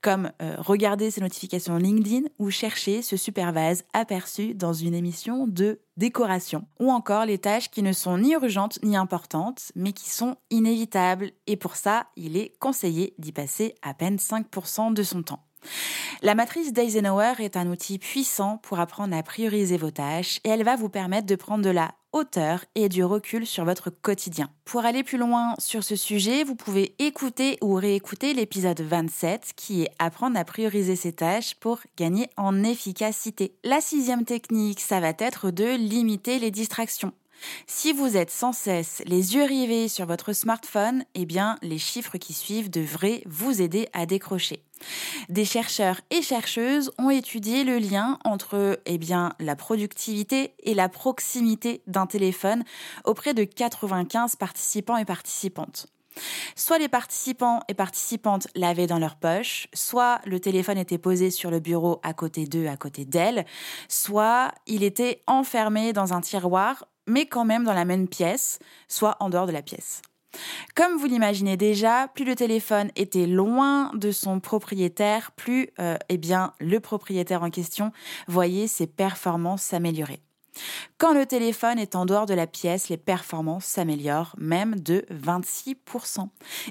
comme 0.00 0.32
euh, 0.40 0.56
regarder 0.56 1.10
ses 1.10 1.20
notifications 1.20 1.76
LinkedIn 1.76 2.28
ou 2.38 2.48
chercher 2.48 3.02
ce 3.02 3.18
super 3.18 3.52
vase 3.52 3.84
aperçu 3.92 4.54
dans 4.54 4.72
une 4.72 4.94
émission 4.94 5.46
de 5.46 5.80
décoration, 5.98 6.64
ou 6.80 6.90
encore 6.90 7.26
les 7.26 7.36
tâches 7.36 7.70
qui 7.70 7.82
ne 7.82 7.92
sont 7.92 8.16
ni 8.16 8.32
urgentes 8.32 8.78
ni 8.82 8.96
importantes, 8.96 9.70
mais 9.74 9.92
qui 9.92 10.08
sont 10.08 10.36
inévitables, 10.48 11.32
et 11.46 11.56
pour 11.56 11.76
ça, 11.76 12.06
il 12.16 12.38
est 12.38 12.54
conseillé 12.58 13.12
d'y 13.18 13.32
passer 13.32 13.74
à 13.82 13.92
peine 13.92 14.16
5% 14.16 14.94
de 14.94 15.02
son 15.02 15.22
temps. 15.22 15.44
La 16.22 16.34
matrice 16.34 16.72
d'Eisenhower 16.72 17.34
est 17.38 17.56
un 17.56 17.68
outil 17.68 17.98
puissant 17.98 18.58
pour 18.62 18.80
apprendre 18.80 19.16
à 19.16 19.22
prioriser 19.22 19.76
vos 19.76 19.90
tâches 19.90 20.40
et 20.44 20.48
elle 20.48 20.64
va 20.64 20.76
vous 20.76 20.88
permettre 20.88 21.26
de 21.26 21.36
prendre 21.36 21.64
de 21.64 21.70
la 21.70 21.92
hauteur 22.12 22.64
et 22.76 22.88
du 22.88 23.04
recul 23.04 23.46
sur 23.46 23.64
votre 23.64 23.90
quotidien. 23.90 24.48
Pour 24.64 24.84
aller 24.84 25.02
plus 25.02 25.18
loin 25.18 25.54
sur 25.58 25.82
ce 25.82 25.96
sujet, 25.96 26.44
vous 26.44 26.54
pouvez 26.54 26.94
écouter 26.98 27.58
ou 27.60 27.74
réécouter 27.74 28.34
l'épisode 28.34 28.80
27 28.80 29.52
qui 29.56 29.82
est 29.82 29.90
apprendre 29.98 30.38
à 30.38 30.44
prioriser 30.44 30.96
ses 30.96 31.12
tâches 31.12 31.56
pour 31.56 31.80
gagner 31.96 32.30
en 32.36 32.62
efficacité. 32.62 33.56
La 33.64 33.80
sixième 33.80 34.24
technique, 34.24 34.80
ça 34.80 35.00
va 35.00 35.12
être 35.18 35.50
de 35.50 35.76
limiter 35.76 36.38
les 36.38 36.52
distractions. 36.52 37.12
Si 37.66 37.92
vous 37.92 38.16
êtes 38.16 38.30
sans 38.30 38.52
cesse 38.52 39.02
les 39.06 39.34
yeux 39.34 39.44
rivés 39.44 39.88
sur 39.88 40.06
votre 40.06 40.32
smartphone, 40.32 41.04
eh 41.14 41.26
bien, 41.26 41.58
les 41.62 41.78
chiffres 41.78 42.18
qui 42.18 42.32
suivent 42.32 42.70
devraient 42.70 43.22
vous 43.26 43.62
aider 43.62 43.88
à 43.92 44.06
décrocher. 44.06 44.62
Des 45.28 45.44
chercheurs 45.44 46.00
et 46.10 46.22
chercheuses 46.22 46.90
ont 46.98 47.10
étudié 47.10 47.64
le 47.64 47.78
lien 47.78 48.18
entre 48.24 48.80
eh 48.86 48.98
bien, 48.98 49.32
la 49.38 49.56
productivité 49.56 50.54
et 50.62 50.74
la 50.74 50.88
proximité 50.88 51.82
d'un 51.86 52.06
téléphone 52.06 52.64
auprès 53.04 53.34
de 53.34 53.44
95 53.44 54.36
participants 54.36 54.96
et 54.96 55.04
participantes. 55.04 55.86
Soit 56.54 56.78
les 56.78 56.88
participants 56.88 57.60
et 57.68 57.74
participantes 57.74 58.48
l'avaient 58.54 58.86
dans 58.86 58.98
leur 58.98 59.16
poche, 59.16 59.68
soit 59.74 60.20
le 60.24 60.38
téléphone 60.38 60.78
était 60.78 60.98
posé 60.98 61.30
sur 61.30 61.50
le 61.50 61.60
bureau 61.60 62.00
à 62.02 62.14
côté 62.14 62.46
d'eux, 62.46 62.68
à 62.68 62.76
côté 62.76 63.04
d'elles, 63.04 63.44
soit 63.88 64.52
il 64.66 64.82
était 64.82 65.22
enfermé 65.26 65.92
dans 65.92 66.12
un 66.12 66.20
tiroir, 66.20 66.86
mais 67.06 67.26
quand 67.26 67.44
même 67.44 67.64
dans 67.64 67.74
la 67.74 67.84
même 67.84 68.08
pièce, 68.08 68.58
soit 68.88 69.16
en 69.20 69.30
dehors 69.30 69.46
de 69.46 69.52
la 69.52 69.62
pièce. 69.62 70.02
Comme 70.74 70.96
vous 70.96 71.06
l'imaginez 71.06 71.56
déjà, 71.56 72.08
plus 72.08 72.24
le 72.24 72.34
téléphone 72.34 72.90
était 72.96 73.26
loin 73.26 73.92
de 73.94 74.10
son 74.10 74.40
propriétaire, 74.40 75.30
plus 75.32 75.68
euh, 75.78 75.96
eh 76.08 76.16
bien, 76.16 76.52
le 76.58 76.80
propriétaire 76.80 77.42
en 77.42 77.50
question 77.50 77.92
voyait 78.26 78.66
ses 78.66 78.86
performances 78.86 79.62
s'améliorer. 79.62 80.20
Quand 80.98 81.12
le 81.12 81.26
téléphone 81.26 81.78
est 81.78 81.96
en 81.96 82.06
dehors 82.06 82.26
de 82.26 82.34
la 82.34 82.46
pièce, 82.46 82.88
les 82.88 82.96
performances 82.96 83.64
s'améliorent 83.64 84.34
même 84.38 84.78
de 84.78 85.04
26%. 85.10 86.28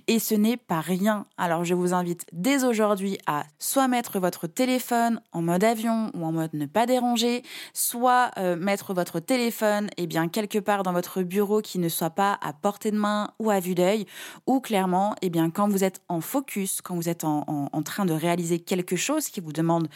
Et 0.07 0.19
ce 0.19 0.35
n'est 0.35 0.57
pas 0.57 0.81
rien. 0.81 1.25
Alors 1.37 1.65
je 1.65 1.73
vous 1.73 1.93
invite 1.93 2.25
dès 2.31 2.63
aujourd'hui 2.63 3.17
à 3.27 3.43
soit 3.59 3.87
mettre 3.87 4.19
votre 4.19 4.47
téléphone 4.47 5.21
en 5.31 5.41
mode 5.41 5.63
avion 5.63 6.11
ou 6.13 6.25
en 6.25 6.31
mode 6.31 6.53
ne 6.53 6.65
pas 6.65 6.85
déranger, 6.85 7.43
soit 7.73 8.31
euh, 8.37 8.55
mettre 8.55 8.93
votre 8.93 9.19
téléphone 9.19 9.89
eh 9.97 10.07
bien, 10.07 10.27
quelque 10.27 10.59
part 10.59 10.83
dans 10.83 10.93
votre 10.93 11.21
bureau 11.21 11.61
qui 11.61 11.79
ne 11.79 11.89
soit 11.89 12.09
pas 12.09 12.37
à 12.41 12.53
portée 12.53 12.91
de 12.91 12.97
main 12.97 13.31
ou 13.39 13.49
à 13.49 13.59
vue 13.59 13.75
d'œil, 13.75 14.05
ou 14.47 14.59
clairement, 14.59 15.15
eh 15.21 15.29
bien, 15.29 15.49
quand 15.49 15.67
vous 15.67 15.83
êtes 15.83 16.01
en 16.09 16.21
focus, 16.21 16.81
quand 16.81 16.95
vous 16.95 17.09
êtes 17.09 17.23
en, 17.23 17.69
train 17.83 18.05
de 18.05 18.13
réaliser 18.13 18.59
quelque 18.59 18.95
chose 18.95 19.27
qui 19.27 19.41
vous 19.41 19.51
demande 19.51 19.89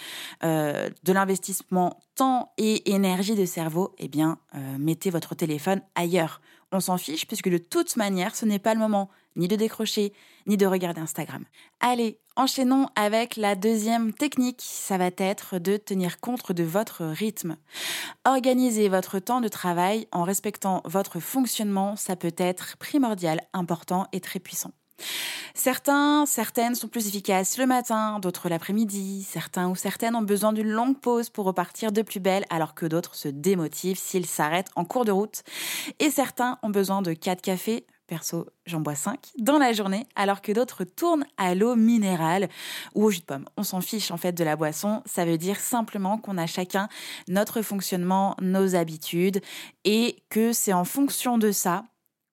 euh, 0.43 0.89
de 1.03 1.13
l'investissement 1.13 1.97
temps 2.17 2.51
et 2.57 2.91
énergie 2.91 3.35
de 3.35 3.45
cerveau, 3.45 3.93
eh 3.97 4.07
bien, 4.07 4.39
euh, 4.55 4.77
mettez 4.77 5.09
votre 5.09 5.35
téléphone 5.35 5.81
ailleurs. 5.95 6.41
On 6.71 6.79
s'en 6.79 6.97
fiche 6.97 7.25
puisque 7.27 7.49
de 7.49 7.57
toute 7.57 7.95
manière, 7.95 8.35
ce 8.35 8.45
n'est 8.45 8.59
pas 8.59 8.73
le 8.73 8.79
moment 8.79 9.09
ni 9.37 9.47
de 9.47 9.55
décrocher, 9.55 10.13
ni 10.47 10.57
de 10.57 10.65
regarder 10.65 10.99
Instagram. 10.99 11.45
Allez, 11.79 12.19
enchaînons 12.35 12.87
avec 12.95 13.37
la 13.37 13.55
deuxième 13.55 14.11
technique. 14.11 14.61
Ça 14.61 14.97
va 14.97 15.09
être 15.17 15.59
de 15.59 15.77
tenir 15.77 16.19
compte 16.19 16.51
de 16.51 16.63
votre 16.63 17.05
rythme. 17.05 17.55
Organisez 18.25 18.89
votre 18.89 19.19
temps 19.19 19.39
de 19.39 19.47
travail 19.47 20.07
en 20.11 20.23
respectant 20.23 20.81
votre 20.85 21.19
fonctionnement. 21.19 21.95
Ça 21.95 22.15
peut 22.15 22.35
être 22.37 22.77
primordial, 22.77 23.41
important 23.53 24.07
et 24.11 24.19
très 24.19 24.39
puissant. 24.39 24.71
Certains, 25.53 26.25
certaines 26.25 26.75
sont 26.75 26.87
plus 26.87 27.07
efficaces 27.07 27.57
le 27.57 27.65
matin, 27.65 28.19
d'autres 28.19 28.47
l'après-midi. 28.47 29.25
Certains 29.27 29.69
ou 29.69 29.75
certaines 29.75 30.15
ont 30.15 30.21
besoin 30.21 30.53
d'une 30.53 30.69
longue 30.69 30.99
pause 30.99 31.29
pour 31.29 31.45
repartir 31.45 31.91
de 31.91 32.01
plus 32.03 32.19
belle, 32.19 32.45
alors 32.49 32.75
que 32.75 32.85
d'autres 32.85 33.15
se 33.15 33.27
démotivent 33.27 33.97
s'ils 33.97 34.27
s'arrêtent 34.27 34.69
en 34.75 34.85
cours 34.85 35.03
de 35.03 35.11
route. 35.11 35.43
Et 35.99 36.11
certains 36.11 36.59
ont 36.61 36.69
besoin 36.69 37.01
de 37.01 37.13
4 37.13 37.41
cafés, 37.41 37.87
perso 38.05 38.47
j'en 38.65 38.81
bois 38.81 38.95
5, 38.95 39.19
dans 39.39 39.57
la 39.57 39.73
journée, 39.73 40.07
alors 40.15 40.41
que 40.41 40.51
d'autres 40.51 40.83
tournent 40.83 41.25
à 41.37 41.55
l'eau 41.55 41.75
minérale 41.75 42.49
ou 42.95 43.05
au 43.05 43.11
jus 43.11 43.19
de 43.19 43.25
pomme. 43.25 43.45
On 43.57 43.63
s'en 43.63 43.81
fiche 43.81 44.11
en 44.11 44.17
fait 44.17 44.33
de 44.33 44.43
la 44.43 44.55
boisson, 44.55 45.01
ça 45.05 45.25
veut 45.25 45.37
dire 45.37 45.59
simplement 45.59 46.17
qu'on 46.17 46.37
a 46.37 46.47
chacun 46.47 46.87
notre 47.27 47.61
fonctionnement, 47.61 48.35
nos 48.41 48.75
habitudes, 48.75 49.41
et 49.83 50.23
que 50.29 50.53
c'est 50.53 50.73
en 50.73 50.85
fonction 50.85 51.37
de 51.37 51.51
ça 51.51 51.83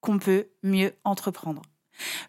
qu'on 0.01 0.19
peut 0.19 0.47
mieux 0.63 0.93
entreprendre. 1.03 1.63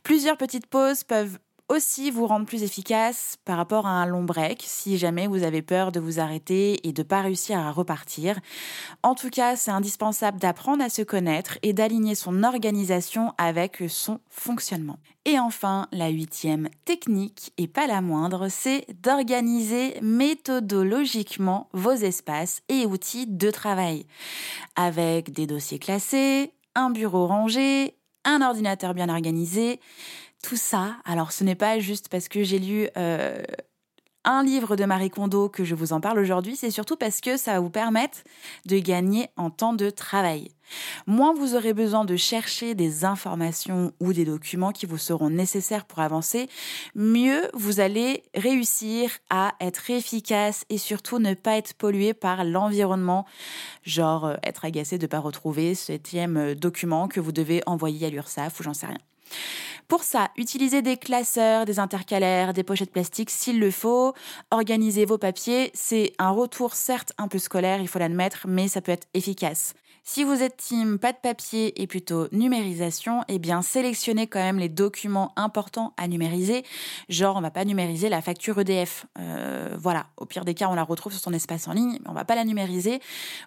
Plusieurs 0.02 0.36
petites 0.36 0.66
pauses 0.66 1.04
peuvent 1.04 1.38
aussi 1.68 2.10
vous 2.10 2.26
rendre 2.26 2.46
plus 2.46 2.62
efficace 2.62 3.38
par 3.44 3.56
rapport 3.56 3.86
à 3.86 3.90
un 3.90 4.06
long 4.06 4.22
break 4.22 4.62
si 4.64 4.98
jamais 4.98 5.26
vous 5.26 5.42
avez 5.42 5.62
peur 5.62 5.90
de 5.90 5.98
vous 5.98 6.20
arrêter 6.20 6.86
et 6.86 6.92
de 6.92 7.02
pas 7.02 7.22
réussir 7.22 7.58
à 7.58 7.72
repartir. 7.72 8.38
En 9.02 9.14
tout 9.14 9.30
cas, 9.30 9.56
c'est 9.56 9.70
indispensable 9.70 10.38
d'apprendre 10.38 10.84
à 10.84 10.88
se 10.88 11.02
connaître 11.02 11.58
et 11.62 11.72
d'aligner 11.72 12.14
son 12.14 12.44
organisation 12.44 13.32
avec 13.36 13.82
son 13.88 14.20
fonctionnement. 14.30 14.98
Et 15.24 15.40
enfin, 15.40 15.88
la 15.90 16.08
huitième 16.08 16.68
technique, 16.84 17.52
et 17.58 17.66
pas 17.66 17.88
la 17.88 18.00
moindre, 18.00 18.48
c'est 18.48 18.86
d'organiser 19.02 19.98
méthodologiquement 20.00 21.68
vos 21.72 21.92
espaces 21.92 22.62
et 22.68 22.86
outils 22.86 23.26
de 23.26 23.50
travail. 23.50 24.06
Avec 24.76 25.32
des 25.32 25.48
dossiers 25.48 25.80
classés, 25.80 26.52
un 26.76 26.90
bureau 26.90 27.26
rangé, 27.26 27.96
un 28.26 28.42
ordinateur 28.42 28.92
bien 28.92 29.08
organisé, 29.08 29.80
tout 30.42 30.56
ça. 30.56 30.96
Alors 31.04 31.32
ce 31.32 31.44
n'est 31.44 31.54
pas 31.54 31.78
juste 31.78 32.08
parce 32.08 32.28
que 32.28 32.42
j'ai 32.44 32.58
lu 32.58 32.88
euh, 32.96 33.42
un 34.26 34.42
livre 34.42 34.74
de 34.76 34.84
Marie 34.84 35.08
Kondo 35.08 35.48
que 35.48 35.64
je 35.64 35.74
vous 35.74 35.92
en 35.92 36.00
parle 36.00 36.18
aujourd'hui, 36.18 36.56
c'est 36.56 36.72
surtout 36.72 36.96
parce 36.96 37.20
que 37.20 37.36
ça 37.36 37.54
va 37.54 37.60
vous 37.60 37.70
permettre 37.70 38.18
de 38.66 38.78
gagner 38.78 39.28
en 39.36 39.50
temps 39.50 39.72
de 39.72 39.88
travail. 39.88 40.50
Moins 41.06 41.32
vous 41.32 41.54
aurez 41.54 41.72
besoin 41.72 42.04
de 42.04 42.16
chercher 42.16 42.74
des 42.74 43.04
informations 43.04 43.92
ou 44.00 44.12
des 44.12 44.24
documents 44.24 44.72
qui 44.72 44.84
vous 44.84 44.98
seront 44.98 45.30
nécessaires 45.30 45.84
pour 45.84 46.00
avancer, 46.00 46.48
mieux 46.96 47.48
vous 47.54 47.78
allez 47.78 48.24
réussir 48.34 49.10
à 49.30 49.54
être 49.60 49.90
efficace 49.90 50.64
et 50.70 50.78
surtout 50.78 51.20
ne 51.20 51.34
pas 51.34 51.56
être 51.56 51.74
pollué 51.74 52.12
par 52.12 52.44
l'environnement, 52.44 53.26
genre 53.84 54.26
euh, 54.26 54.34
être 54.42 54.64
agacé 54.64 54.98
de 54.98 55.04
ne 55.04 55.08
pas 55.08 55.20
retrouver 55.20 55.76
septième 55.76 56.36
euh, 56.36 56.54
document 56.56 57.06
que 57.06 57.20
vous 57.20 57.32
devez 57.32 57.62
envoyer 57.66 58.08
à 58.08 58.10
l'URSSAF 58.10 58.58
ou 58.58 58.64
j'en 58.64 58.74
sais 58.74 58.86
rien. 58.86 58.98
Pour 59.88 60.02
ça, 60.02 60.30
utilisez 60.36 60.82
des 60.82 60.96
classeurs, 60.96 61.64
des 61.64 61.78
intercalaires, 61.78 62.52
des 62.52 62.64
pochettes 62.64 62.90
plastiques 62.90 63.30
s'il 63.30 63.60
le 63.60 63.70
faut. 63.70 64.14
Organisez 64.50 65.04
vos 65.04 65.18
papiers. 65.18 65.70
C'est 65.74 66.12
un 66.18 66.30
retour 66.30 66.74
certes 66.74 67.12
un 67.18 67.28
peu 67.28 67.38
scolaire, 67.38 67.80
il 67.80 67.88
faut 67.88 68.00
l'admettre, 68.00 68.46
mais 68.48 68.66
ça 68.66 68.80
peut 68.80 68.92
être 68.92 69.06
efficace. 69.14 69.74
Si 70.08 70.22
vous 70.22 70.40
êtes 70.40 70.56
team 70.56 71.00
pas 71.00 71.12
de 71.12 71.18
papier 71.18 71.82
et 71.82 71.88
plutôt 71.88 72.28
numérisation, 72.30 73.24
eh 73.26 73.40
bien 73.40 73.60
sélectionnez 73.60 74.28
quand 74.28 74.38
même 74.38 74.60
les 74.60 74.68
documents 74.68 75.32
importants 75.34 75.94
à 75.96 76.06
numériser. 76.06 76.64
Genre, 77.08 77.36
on 77.36 77.40
va 77.40 77.50
pas 77.50 77.64
numériser 77.64 78.08
la 78.08 78.22
facture 78.22 78.60
EDF. 78.60 79.06
Euh, 79.18 79.76
voilà, 79.76 80.06
au 80.16 80.24
pire 80.24 80.44
des 80.44 80.54
cas, 80.54 80.68
on 80.68 80.76
la 80.76 80.84
retrouve 80.84 81.12
sur 81.12 81.20
son 81.20 81.32
espace 81.32 81.66
en 81.66 81.72
ligne, 81.72 81.98
mais 82.00 82.08
on 82.08 82.12
va 82.12 82.24
pas 82.24 82.36
la 82.36 82.44
numériser. 82.44 83.00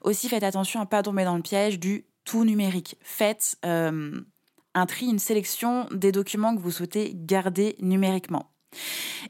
Aussi, 0.03 0.27
faites 0.27 0.43
attention 0.43 0.81
à 0.81 0.85
pas 0.85 1.01
tomber 1.01 1.23
dans 1.23 1.37
le 1.37 1.41
piège 1.41 1.79
du 1.79 2.05
tout 2.25 2.43
numérique. 2.43 2.97
Faites 3.01 3.55
euh, 3.65 4.19
un 4.79 4.85
tri, 4.85 5.07
une 5.07 5.19
sélection 5.19 5.87
des 5.91 6.11
documents 6.11 6.55
que 6.55 6.61
vous 6.61 6.71
souhaitez 6.71 7.13
garder 7.15 7.75
numériquement. 7.81 8.49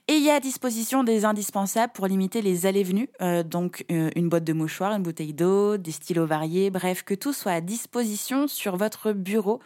Et 0.08 0.16
il 0.16 0.24
y 0.24 0.30
a 0.30 0.36
à 0.36 0.40
disposition 0.40 1.04
des 1.04 1.24
indispensables 1.24 1.94
pour 1.94 2.08
limiter 2.08 2.42
les 2.42 2.66
allées-venues, 2.66 3.10
euh, 3.22 3.44
donc 3.44 3.86
euh, 3.92 4.10
une 4.16 4.28
boîte 4.28 4.44
de 4.44 4.54
mouchoirs, 4.54 4.94
une 4.94 5.04
bouteille 5.04 5.34
d'eau, 5.34 5.78
des 5.78 5.92
stylos 5.92 6.26
variés, 6.26 6.70
bref, 6.70 7.04
que 7.04 7.14
tout 7.14 7.34
soit 7.34 7.54
à 7.54 7.62
disposition 7.62 8.48
sur 8.48 8.76
votre 8.76 9.14
bureau 9.14 9.60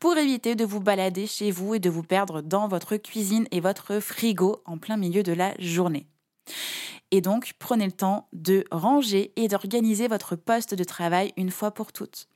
pour 0.00 0.16
éviter 0.16 0.54
de 0.54 0.64
vous 0.64 0.80
balader 0.80 1.26
chez 1.26 1.50
vous 1.50 1.74
et 1.74 1.78
de 1.78 1.90
vous 1.90 2.02
perdre 2.02 2.40
dans 2.40 2.68
votre 2.68 2.96
cuisine 2.96 3.46
et 3.50 3.60
votre 3.60 4.00
frigo 4.00 4.62
en 4.64 4.78
plein 4.78 4.96
milieu 4.96 5.22
de 5.22 5.32
la 5.32 5.52
journée. 5.58 6.06
Et 7.10 7.20
donc, 7.20 7.52
prenez 7.58 7.86
le 7.86 7.92
temps 7.92 8.28
de 8.32 8.64
ranger 8.70 9.32
et 9.36 9.48
d'organiser 9.48 10.08
votre 10.08 10.36
poste 10.36 10.74
de 10.74 10.84
travail 10.84 11.32
une 11.36 11.50
fois 11.50 11.70
pour 11.70 11.92
toutes. 11.92 12.28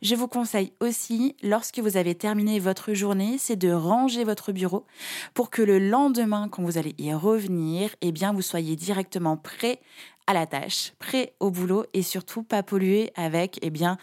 Je 0.00 0.14
vous 0.14 0.28
conseille 0.28 0.72
aussi, 0.80 1.36
lorsque 1.42 1.78
vous 1.78 1.96
avez 1.96 2.14
terminé 2.14 2.58
votre 2.58 2.94
journée, 2.94 3.36
c'est 3.38 3.56
de 3.56 3.70
ranger 3.70 4.24
votre 4.24 4.52
bureau 4.52 4.86
pour 5.34 5.50
que 5.50 5.62
le 5.62 5.78
lendemain, 5.78 6.48
quand 6.48 6.62
vous 6.62 6.78
allez 6.78 6.94
y 6.98 7.12
revenir, 7.12 7.94
eh 8.00 8.12
bien, 8.12 8.32
vous 8.32 8.42
soyez 8.42 8.76
directement 8.76 9.36
prêt 9.36 9.80
à 10.26 10.32
la 10.32 10.46
tâche, 10.46 10.94
prêt 10.98 11.34
au 11.38 11.50
boulot 11.50 11.84
et 11.92 12.02
surtout 12.02 12.42
pas 12.42 12.62
pollué 12.62 13.12
avec 13.14 13.58
eh 13.60 13.68
bien 13.68 13.98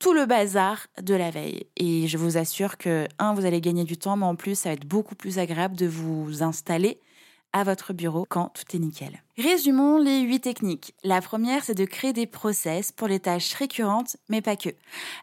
tout 0.00 0.12
le 0.12 0.26
bazar 0.26 0.86
de 1.00 1.14
la 1.14 1.30
veille. 1.30 1.66
Et 1.76 2.08
je 2.08 2.18
vous 2.18 2.38
assure 2.38 2.76
que 2.76 3.06
un 3.20 3.34
vous 3.34 3.44
allez 3.44 3.60
gagner 3.60 3.84
du 3.84 3.96
temps 3.96 4.16
mais 4.16 4.26
en 4.26 4.34
plus 4.34 4.58
ça 4.58 4.70
va 4.70 4.72
être 4.72 4.86
beaucoup 4.86 5.14
plus 5.14 5.38
agréable 5.38 5.76
de 5.76 5.86
vous 5.86 6.42
installer 6.42 6.98
à 7.52 7.64
votre 7.64 7.92
bureau 7.92 8.26
quand 8.28 8.50
tout 8.54 8.76
est 8.76 8.78
nickel. 8.78 9.22
Résumons 9.38 9.98
les 9.98 10.20
huit 10.20 10.40
techniques. 10.40 10.94
La 11.02 11.20
première, 11.20 11.64
c'est 11.64 11.74
de 11.74 11.84
créer 11.84 12.12
des 12.12 12.26
process 12.26 12.92
pour 12.92 13.08
les 13.08 13.20
tâches 13.20 13.54
récurrentes, 13.54 14.16
mais 14.28 14.42
pas 14.42 14.56
que. 14.56 14.68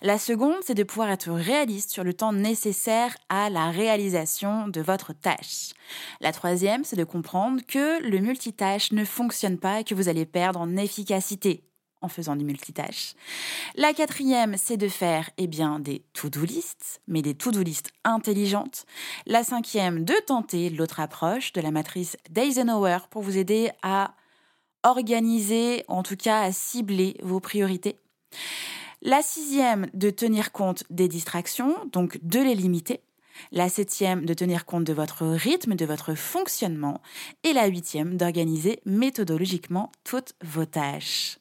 La 0.02 0.18
seconde, 0.18 0.58
c'est 0.62 0.74
de 0.74 0.84
pouvoir 0.84 1.10
être 1.10 1.32
réaliste 1.32 1.92
sur 1.92 2.04
le 2.04 2.14
temps 2.14 2.34
nécessaire 2.34 3.16
à 3.30 3.50
la 3.50 3.70
réalisation 3.70 4.68
de 4.68 4.82
votre 4.82 5.14
tâche. 5.14 5.74
La 6.20 6.32
troisième, 6.32 6.84
c'est 6.84 6.96
de 6.96 7.04
comprendre 7.04 7.62
que 7.68 8.02
le 8.02 8.20
multitâche 8.20 8.92
ne 8.92 9.06
fonctionne 9.06 9.60
pas 9.60 9.82
et 9.82 9.84
que 9.84 9.96
vous 9.96 10.10
allez 10.10 10.26
perdre 10.26 10.60
en 10.60 10.78
efficacité 10.78 11.67
en 12.02 12.08
faisant 12.08 12.36
du 12.36 12.46
multitâche. 12.46 13.14
La 13.76 13.94
quatrième, 13.94 14.56
c'est 14.58 14.78
de 14.78 14.88
faire 14.88 15.30
eh 15.38 15.48
bien, 15.48 15.80
des 15.80 16.04
to-do 16.14 16.44
lists, 16.44 17.02
mais 17.08 17.22
des 17.22 17.36
to-do 17.36 17.62
lists 17.62 17.92
intelligentes. 18.04 18.86
La 19.26 19.44
cinquième, 19.44 20.04
de 20.04 20.14
tenter 20.26 20.70
l'autre 20.70 21.00
approche 21.00 21.54
de 21.54 21.62
la 21.62 21.72
matrice 21.72 22.18
d'Eisenhower 22.30 23.00
pour 23.10 23.22
vous 23.22 23.38
aider 23.38 23.72
à 23.82 24.14
organiser, 24.84 25.84
en 25.88 26.04
tout 26.04 26.16
cas 26.16 26.42
à 26.42 26.52
cibler 26.52 27.18
vos 27.22 27.40
priorités. 27.40 27.98
La 29.02 29.22
sixième, 29.22 29.88
de 29.94 30.10
tenir 30.10 30.52
compte 30.52 30.84
des 30.90 31.08
distractions, 31.08 31.76
donc 31.92 32.20
de 32.24 32.40
les 32.40 32.56
limiter. 32.56 33.02
La 33.52 33.70
septième, 33.70 34.26
de 34.26 34.34
tenir 34.34 34.66
compte 34.66 34.84
de 34.84 34.94
votre 34.94 35.26
rythme, 35.26 35.76
de 35.76 35.86
votre 35.86 36.16
fonctionnement. 36.16 37.02
Et 37.44 37.54
la 37.54 37.68
huitième, 37.68 38.18
d'organiser 38.18 38.80
méthodologiquement 38.86 39.92
toutes 40.04 40.34
vos 40.44 40.66
tâches. 40.66 41.40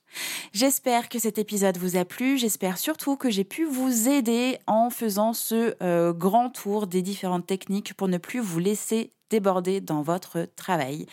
J'espère 0.52 1.08
que 1.08 1.18
cet 1.18 1.38
épisode 1.38 1.76
vous 1.76 1.96
a 1.96 2.04
plu. 2.04 2.38
J'espère 2.38 2.78
surtout 2.78 3.16
que 3.16 3.30
j'ai 3.30 3.44
pu 3.44 3.64
vous 3.64 4.08
aider 4.08 4.58
en 4.66 4.90
faisant 4.90 5.32
ce 5.32 5.74
euh, 5.82 6.12
grand 6.12 6.50
tour 6.50 6.86
des 6.86 7.02
différentes 7.02 7.46
techniques 7.46 7.94
pour 7.94 8.08
ne 8.08 8.18
plus 8.18 8.40
vous 8.40 8.58
laisser 8.58 9.12
déborder 9.30 9.80
dans 9.80 10.02
votre 10.02 10.46
travail. 10.56 11.06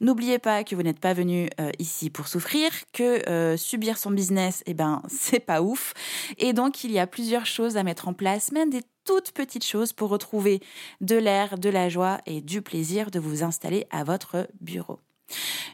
N'oubliez 0.00 0.38
pas 0.38 0.64
que 0.64 0.74
vous 0.74 0.82
n'êtes 0.82 1.00
pas 1.00 1.12
venu 1.12 1.48
euh, 1.60 1.70
ici 1.78 2.10
pour 2.10 2.28
souffrir, 2.28 2.70
que 2.92 3.28
euh, 3.28 3.56
subir 3.56 3.98
son 3.98 4.10
business, 4.10 4.62
eh 4.66 4.74
ben, 4.74 5.02
c'est 5.08 5.40
pas 5.40 5.62
ouf. 5.62 5.92
Et 6.38 6.52
donc, 6.52 6.84
il 6.84 6.92
y 6.92 6.98
a 6.98 7.06
plusieurs 7.06 7.46
choses 7.46 7.76
à 7.76 7.82
mettre 7.82 8.08
en 8.08 8.12
place, 8.12 8.52
même 8.52 8.70
des 8.70 8.82
toutes 9.08 9.32
petites 9.32 9.64
choses 9.64 9.94
pour 9.94 10.10
retrouver 10.10 10.60
de 11.00 11.16
l'air, 11.16 11.58
de 11.58 11.70
la 11.70 11.88
joie 11.88 12.20
et 12.26 12.42
du 12.42 12.60
plaisir 12.60 13.10
de 13.10 13.18
vous 13.18 13.42
installer 13.42 13.86
à 13.90 14.04
votre 14.04 14.48
bureau. 14.60 14.98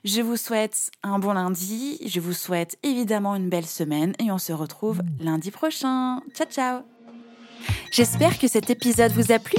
Je 0.05 0.21
vous 0.21 0.37
souhaite 0.37 0.93
un 1.03 1.19
bon 1.19 1.33
lundi, 1.33 1.99
je 2.07 2.21
vous 2.21 2.33
souhaite 2.33 2.79
évidemment 2.85 3.35
une 3.35 3.49
belle 3.49 3.67
semaine 3.67 4.15
et 4.21 4.31
on 4.31 4.39
se 4.39 4.53
retrouve 4.53 5.01
lundi 5.19 5.51
prochain. 5.51 6.21
Ciao 6.33 6.47
ciao 6.49 6.83
J'espère 7.91 8.39
que 8.39 8.47
cet 8.47 8.71
épisode 8.71 9.11
vous 9.11 9.33
a 9.33 9.41
plu. 9.41 9.59